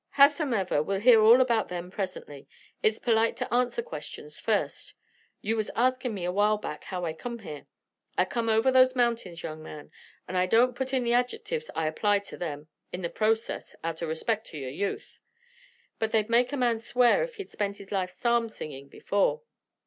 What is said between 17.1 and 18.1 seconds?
if he'd spent his life